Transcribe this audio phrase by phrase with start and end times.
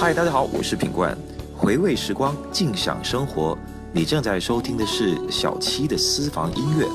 [0.00, 1.18] 嗨，大家好，我是品冠，
[1.56, 3.58] 回味时光，静享生活。
[3.92, 6.86] 你正在收听的是小七的私房音乐，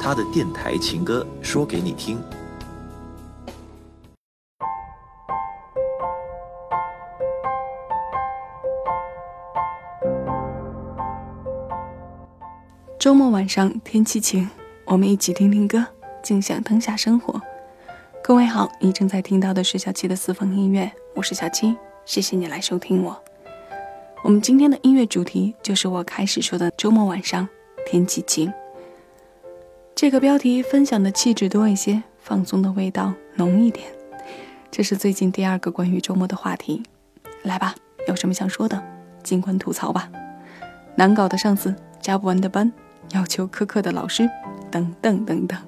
[0.00, 2.20] 他的电台情歌说给你听。
[12.96, 14.48] 周末晚上天气晴，
[14.84, 15.84] 我们一起听听歌，
[16.22, 17.42] 静享当下生活。
[18.22, 23.22] 各位好，你正在听到的是小七的私房音乐，我是小七，谢谢你来收听我。
[24.22, 27.48] 我们今天的音乐主题就是我开始说的周末晚上
[27.86, 28.52] 天气晴。
[29.94, 33.86] 这个标题分享的气质多一些，放松的味道浓一点。
[34.70, 36.82] 这是最近第二个关于周末的话题，
[37.42, 37.74] 来吧，
[38.08, 38.82] 有什么想说的，
[39.22, 40.10] 尽管吐槽吧。
[40.96, 42.72] 难搞的上司，加不完的班。
[43.12, 44.28] 要求苛刻的老师，
[44.70, 45.58] 等等等等，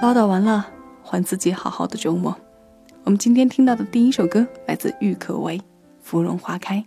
[0.00, 0.66] 唠叨完了，
[1.02, 2.36] 还自己好好的周末。
[3.04, 5.58] 我们今天听到的第一首歌来自郁可唯，
[6.00, 6.82] 《芙蓉花开》。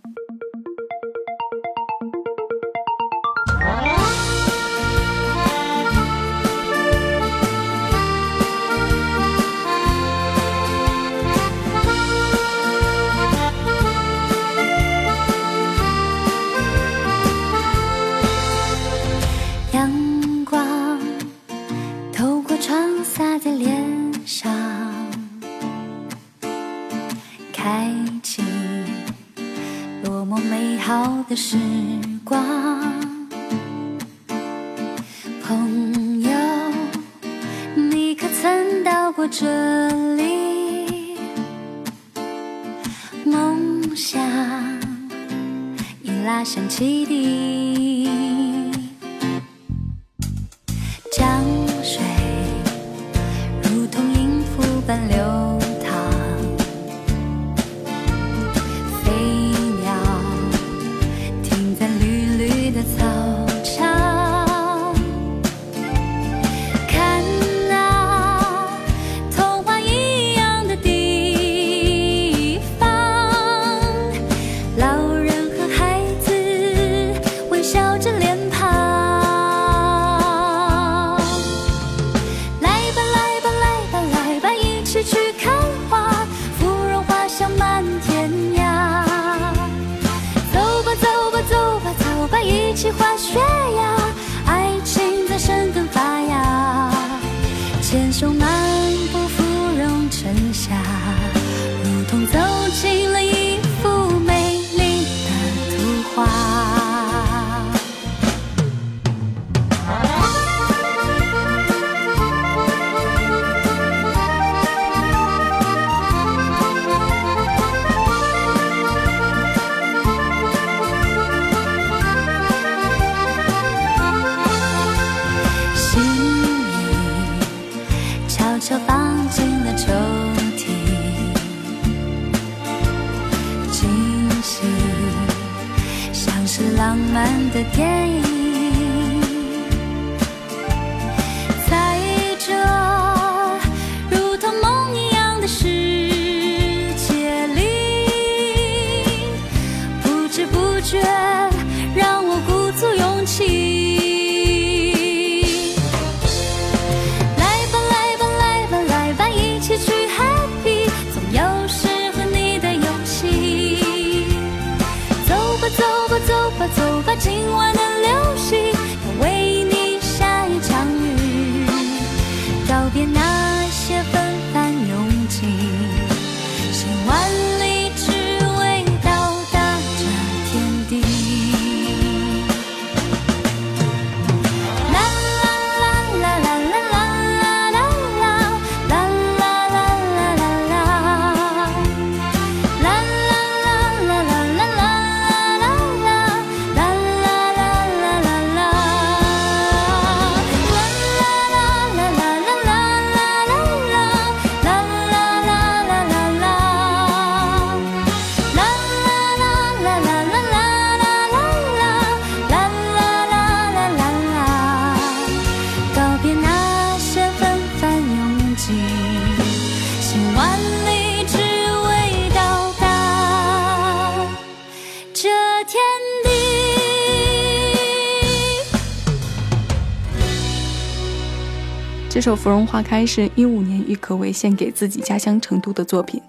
[232.10, 236.20] 这首《芙蓉花开》是一五年郁可唯献给自己家乡成都的作品。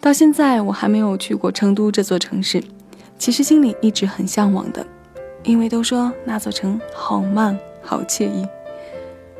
[0.00, 2.62] 到现在我还没有去过成都这座城市，
[3.18, 4.86] 其实心里一直很向往的，
[5.42, 8.46] 因为都说那座城好慢，好惬意。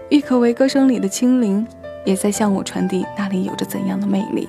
[0.09, 1.65] 郁可唯歌声里的清灵，
[2.05, 4.49] 也在向我传递那里有着怎样的魅力。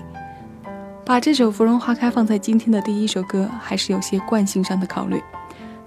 [1.06, 5.22] 把这首《芙蓉花开》放在今天的第一首歌，还是有些惯性上的考虑。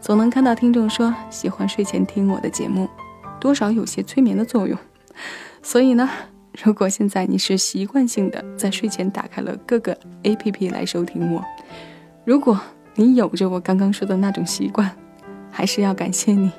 [0.00, 2.88] 总能看到听众说喜欢睡前听我的节目，
[3.40, 4.78] 多少有些催眠的作用。
[5.62, 6.08] 所以呢。
[6.62, 11.44] 如果现在你是习惯性的在睡前打开了各个 APP 来收听我，
[12.24, 12.60] 如果
[12.94, 14.88] 你有着我刚刚说的那种习惯，
[15.50, 16.52] 还是要感谢你，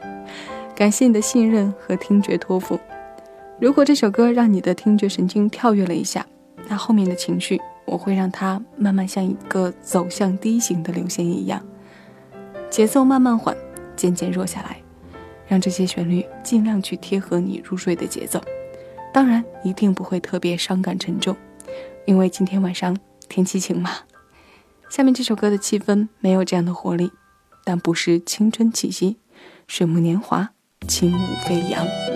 [0.76, 2.78] 感谢你的信任和听觉托付。
[3.58, 6.26] 如果这首歌让你的听觉神经跳跃了一下，
[6.68, 11.66] 那后面的情绪我会让它慢慢像一个走向低型的流线一样，
[12.70, 13.56] 节奏慢慢缓，
[13.96, 14.76] 渐渐弱下来，
[15.48, 18.42] 让这些旋律尽量去贴合你入睡的节奏。
[19.14, 21.36] 当然，一定不会特别伤感沉重，
[22.06, 22.98] 因为今天晚上
[23.30, 23.92] 天气晴嘛。
[24.90, 27.12] 下面这首歌的气氛没有这样的活力，
[27.64, 29.18] 但不失青春气息，
[29.68, 30.52] 水木年华，
[30.88, 32.15] 轻舞飞扬。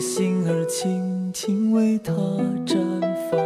[0.00, 2.12] 心儿轻轻为他
[2.64, 3.00] 绽
[3.30, 3.38] 放。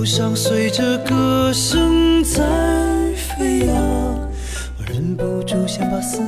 [0.00, 2.40] 忧伤随着歌声在
[3.14, 3.76] 飞扬，
[4.78, 6.22] 我忍不住想把思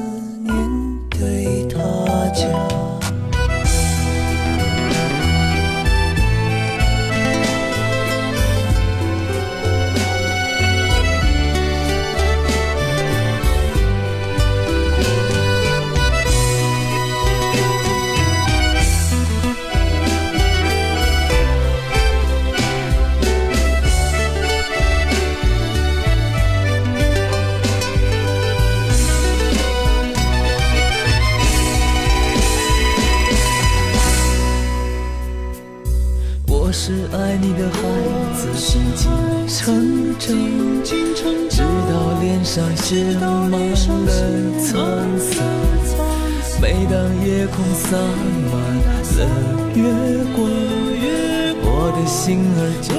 [52.03, 52.91] 的心儿就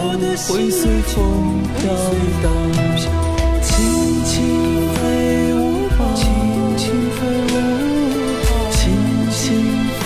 [0.48, 0.80] 会随
[1.12, 1.82] 风飘
[2.42, 2.46] 荡。
[3.62, 3.70] 轻
[4.24, 4.32] 轻
[4.96, 4.98] 飞
[5.54, 5.58] 舞
[5.98, 6.24] 吧，轻
[6.78, 6.82] 轻
[7.12, 7.20] 飞
[7.52, 7.54] 舞
[8.44, 8.82] 吧，轻
[9.32, 9.42] 轻
[10.00, 10.06] 飞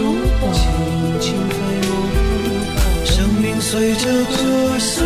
[0.00, 0.02] 舞
[0.40, 0.60] 吧，轻
[1.20, 1.54] 轻飞
[1.88, 1.92] 舞
[2.74, 5.01] 吧，生命随着歌声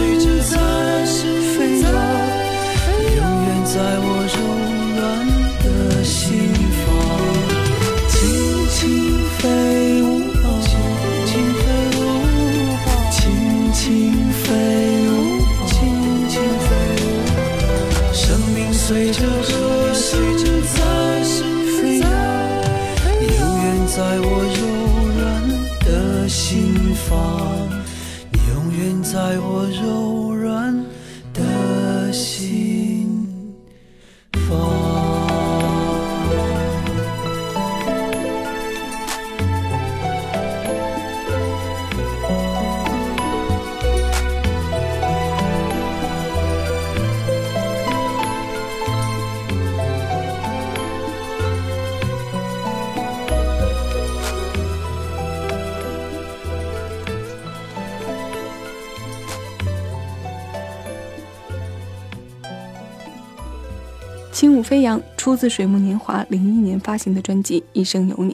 [64.67, 68.33] 飞扬出自水木年华零一年发行的专辑《一生有你》。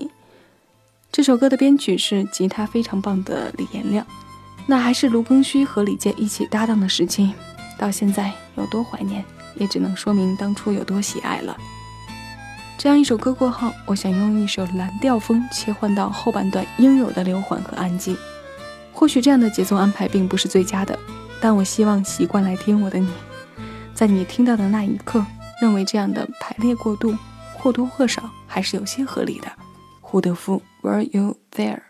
[1.12, 4.07] 这首歌的编曲是吉他非常棒的李延亮，
[4.65, 7.35] 那还是卢庚戌和李健一起搭档的时期，
[7.77, 9.23] 到现在有多怀念，
[9.57, 11.55] 也只能说明当初有多喜爱了。
[12.79, 18.17] 这样一首歌过后，我想用一首蓝调风切换到后半段应有的流缓和安静。
[18.91, 20.99] 或许这样的节奏安排并不是最佳的，
[21.43, 23.11] 但我希望习惯来听我的你，
[23.93, 25.23] 在你听到的那一刻。
[25.62, 27.16] 认为这样的排列过渡
[27.57, 29.47] 或多或少还是有些合理的。
[30.00, 31.83] 胡德夫，Were you there？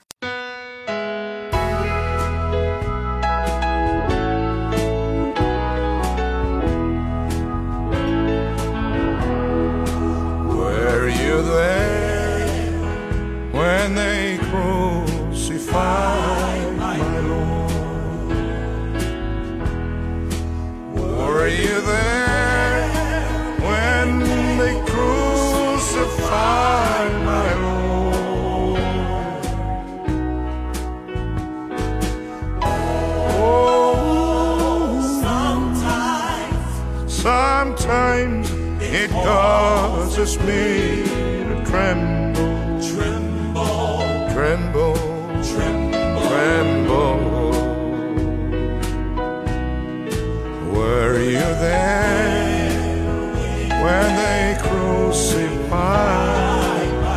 [53.82, 55.72] when they crucified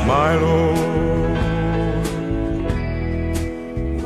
[0.08, 0.78] my Lord.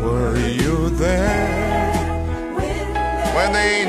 [0.04, 1.94] Were you there
[3.36, 3.86] when they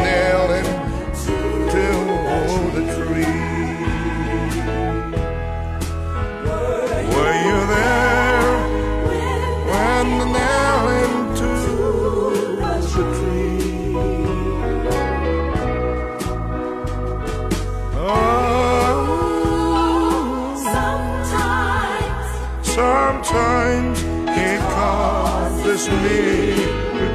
[25.81, 26.53] as me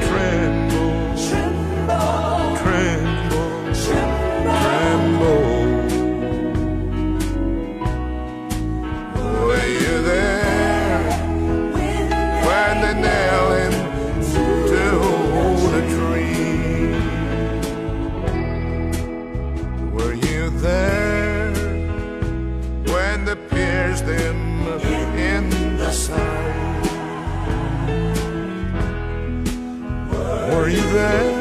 [0.07, 0.93] tremble,
[1.27, 3.49] tremble, tremble,
[4.55, 5.45] tremble.
[9.17, 11.03] Oh, you there
[12.47, 13.73] when they nail him
[14.33, 14.85] to
[15.73, 16.89] the tree?
[19.91, 21.53] Were you there
[22.91, 24.44] when?
[30.95, 31.33] there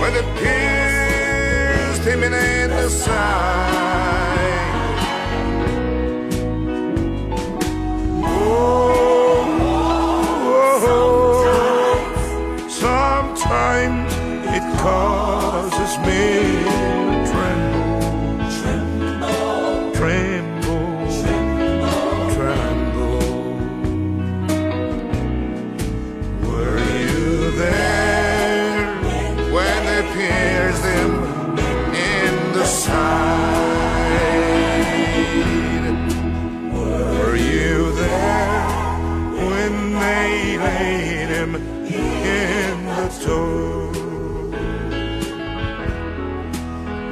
[0.00, 3.73] when the pierced him in the side.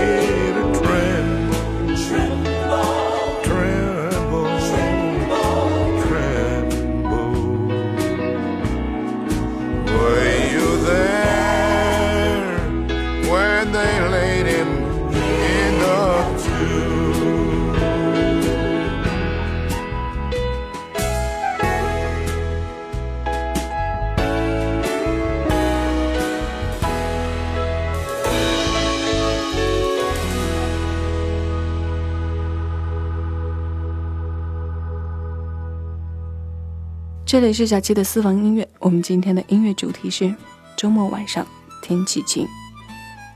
[37.33, 40.35] 这里是小七的私房音乐，我们今天的音乐主题是
[40.77, 41.47] 周末晚上
[41.81, 42.47] 天气晴。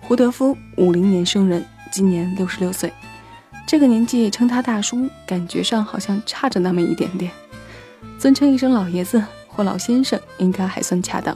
[0.03, 2.93] 胡德夫五零年生人，今年六十六岁，
[3.67, 7.33] 这个年纪称他大叔，感觉上好像差着那么一点点。
[8.19, 11.35] 尊称一声老爷子或老先生，应该还算恰当。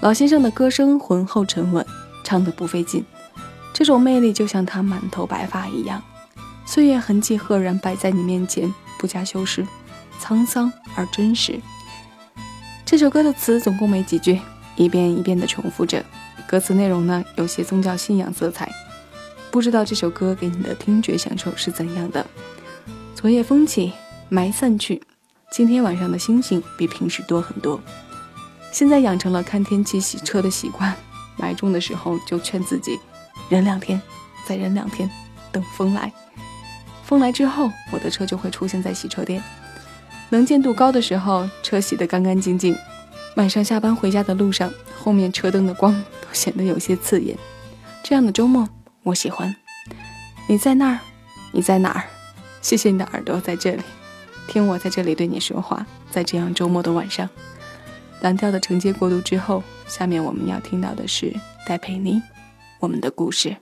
[0.00, 1.82] 老先生的歌声浑厚沉稳，
[2.22, 3.02] 唱得不费劲，
[3.72, 6.02] 这种魅力就像他满头白发一样，
[6.66, 9.66] 岁月痕迹赫然摆在你面前，不加修饰。
[10.20, 11.58] 沧桑而真实。
[12.84, 14.40] 这首歌的词总共没几句，
[14.76, 16.04] 一遍一遍地重复着。
[16.46, 18.70] 歌词内容呢，有些宗教信仰色彩。
[19.50, 22.24] 不知道这首歌给你的听觉享受是怎样的？
[23.14, 23.92] 昨夜风起，
[24.30, 25.02] 霾散去，
[25.50, 27.80] 今天晚上的星星比平时多很多。
[28.72, 30.94] 现在养成了看天气洗车的习惯，
[31.38, 32.98] 霾重的时候就劝自己
[33.48, 34.00] 忍两天，
[34.46, 35.10] 再忍两天，
[35.50, 36.12] 等风来。
[37.04, 39.42] 风来之后，我的车就会出现在洗车店。
[40.30, 42.76] 能见度高的时候，车洗得干干净净。
[43.36, 47.36] 晚上下班回家的路上，后面车灯的光 都显得有些刺眼。
[48.02, 48.68] 这样的周末。
[49.02, 49.56] 我喜欢
[50.46, 50.98] 你在那儿，
[51.52, 52.04] 你在哪儿？
[52.60, 53.82] 谢谢你的耳朵在这里，
[54.46, 55.86] 听我在这里对你说话。
[56.10, 57.28] 在这样周末的晚上，
[58.20, 61.34] 蓝调的承接过渡之后，下面我们要听到的是
[61.66, 62.20] 戴佩妮，
[62.78, 63.56] 我们的故事。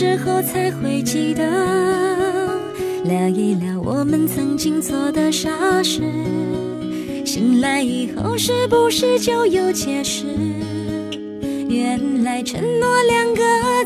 [0.00, 1.42] 时候才会记得，
[3.02, 6.02] 聊一聊我们曾经做的傻事。
[7.26, 10.24] 醒来以后是不是就有解释？
[11.68, 13.42] 原来承诺两个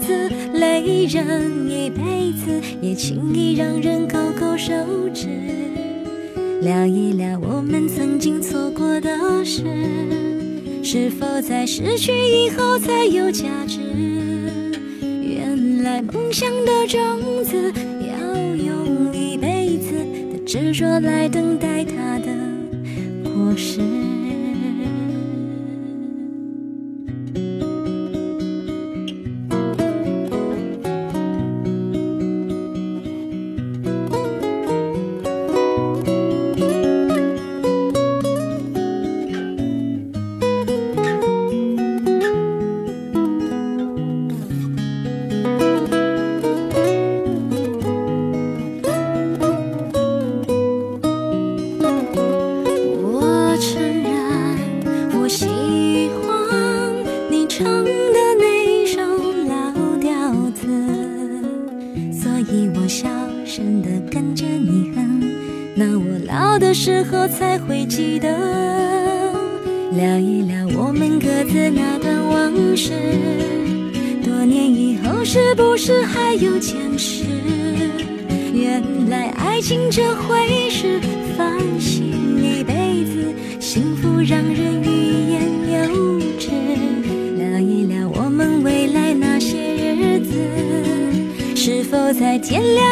[0.07, 4.75] 字，累人一辈子，也轻易让人勾勾手
[5.15, 5.29] 指。
[6.61, 9.65] 聊一聊我们曾经错过的事，
[10.85, 13.81] 是否在失去以后才有价值？
[16.33, 17.71] 梦想的种子，
[18.09, 19.93] 要用一辈子
[20.33, 22.02] 的执着来等待它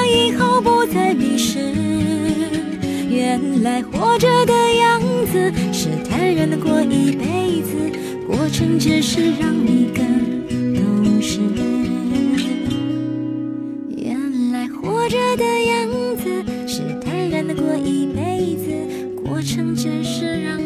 [0.07, 1.59] 以后不再迷失，
[3.09, 5.01] 原来活着的样
[5.33, 7.77] 子是坦然的过一辈子，
[8.27, 10.05] 过程只是让你更
[10.75, 11.41] 懂事。
[13.97, 18.71] 原来活着的样子是坦然的过一辈子，
[19.25, 20.60] 过程只是让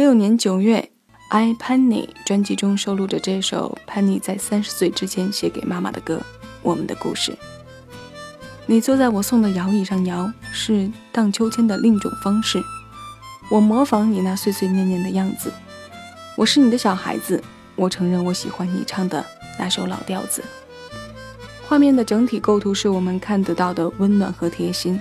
[0.00, 0.90] 六年九月
[1.28, 6.16] ，I Penny》专辑中收录着这首 Penny 在三十岁之前写给妈妈的歌
[6.62, 7.32] 《我们的故事》。
[8.64, 12.62] 你坐在我送的摇椅上摇，是荡秋千的另一种方式。
[13.50, 15.52] 我模仿你那碎碎念念的样子，
[16.34, 17.44] 我是你的小孩子。
[17.76, 19.22] 我承认我喜欢你唱的
[19.58, 20.42] 那首老调子。
[21.68, 24.98] 画面的整体构图是我们看得到的温暖和贴心。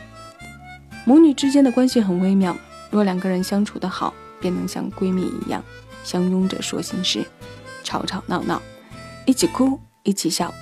[1.05, 2.53] 母女之间的关系很微妙，
[2.91, 5.63] 若两个人相处得好，便能像闺蜜一样，
[6.03, 7.25] 相拥着说心事，
[7.83, 8.61] 吵吵闹闹，
[9.25, 10.53] 一起哭，一起笑。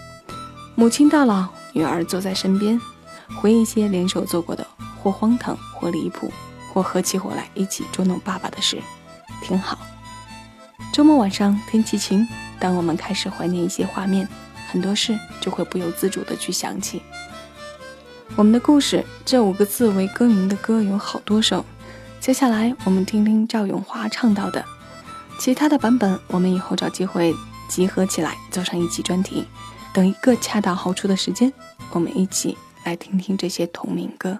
[0.75, 2.79] 母亲到老，女儿坐在身边。
[3.41, 4.65] 回忆一些联手做过的
[5.03, 6.31] 或荒唐或离谱
[6.71, 8.81] 或合起伙来一起捉弄爸爸的事，
[9.43, 9.77] 挺好。
[10.93, 12.25] 周末晚上天气晴，
[12.57, 14.25] 当我们开始怀念一些画面，
[14.71, 17.01] 很多事就会不由自主的去想起。
[18.37, 21.65] 我们的故事这五个字为歌名的歌有好多首，
[22.27, 24.61] 接下来我们听听赵咏华唱到的，
[25.39, 27.33] 其他的版本我们以后找机会
[27.69, 29.45] 集合起来做上一期专题。
[29.93, 31.53] 等一个恰到好处的时间，
[31.91, 32.57] 我们一起。
[32.83, 34.37] 来听听这些同名歌。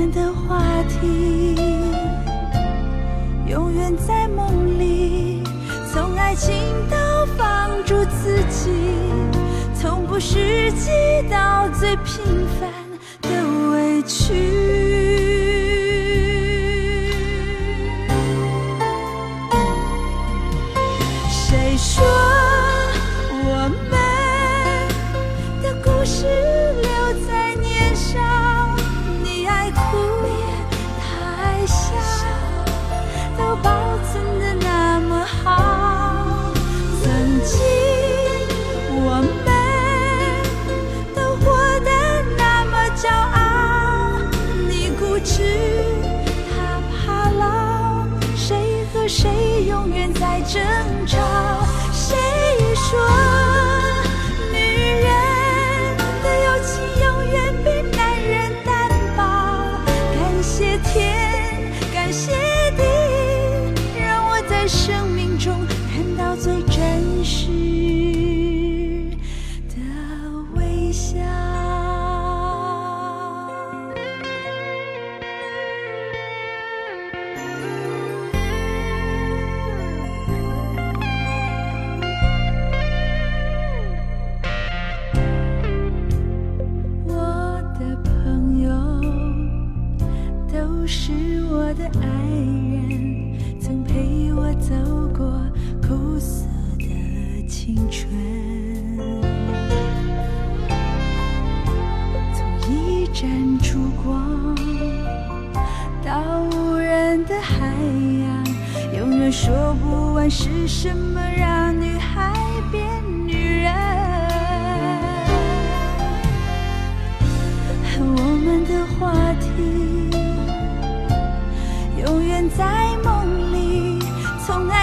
[0.00, 1.54] 们的话题
[3.46, 5.42] 永远在梦里，
[5.92, 6.54] 从爱情
[6.88, 6.96] 到
[7.36, 8.70] 放逐自己，
[9.74, 10.90] 从不实际
[11.30, 12.24] 到最平
[12.58, 12.70] 凡
[13.20, 14.79] 的委屈。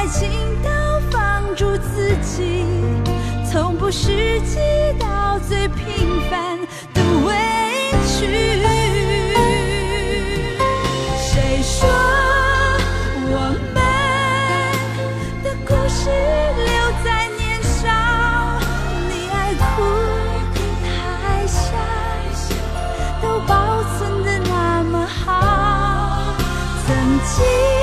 [0.10, 0.30] 情
[0.64, 2.64] 到放逐自己
[3.52, 4.58] 从不拾及
[4.98, 6.58] 到最平凡
[6.94, 7.34] 的委
[8.08, 8.26] 屈
[11.18, 11.90] 谁说
[13.30, 13.84] 我们
[15.44, 16.72] 的故事留
[17.04, 17.84] 在年少
[19.10, 19.84] 你爱哭
[20.84, 21.60] 还笑
[23.22, 26.34] 都保存的那么好
[26.86, 27.77] 曾经。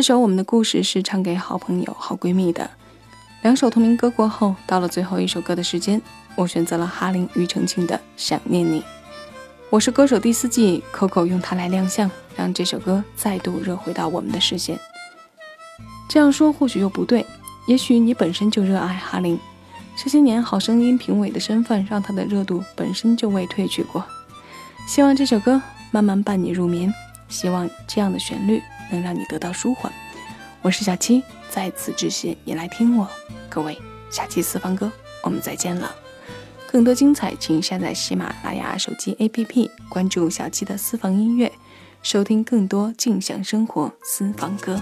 [0.00, 2.70] 这首《我们的故事》是唱给好朋友、好闺蜜的。
[3.42, 6.00] 两首同名歌过后，到了最后一首歌的时间，
[6.36, 8.80] 我选择了哈林、庾澄庆的《想念你》。
[9.68, 14.80] 我是歌手第四季，Coco 用它来亮相，让这首歌再度热回到我们的视线。
[16.08, 17.26] 这样说或许又不对，
[17.66, 19.38] 也许你本身就热爱哈林，
[20.02, 24.02] 这些年好声音评委的身份让他的热度本身就未褪去过。
[24.88, 25.60] 希望这首歌
[25.90, 26.90] 慢慢伴你入眠，
[27.28, 29.92] 希望这样的旋律能让你得到舒缓。
[30.62, 33.08] 我是小七，在此致谢你来听我，
[33.48, 33.78] 各位，
[34.10, 34.90] 下期私房歌
[35.22, 35.94] 我们再见了。
[36.70, 41.50] 更多精彩，请下载喜马拉雅手机 APP，关注小七的私房音乐，
[42.02, 44.80] 收听更多静享生活私房歌。